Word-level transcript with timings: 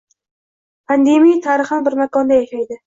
Pandemiya 0.93 1.39
tarixan 1.47 1.89
bir 1.91 2.01
makonda 2.05 2.43
yashaydi. 2.43 2.79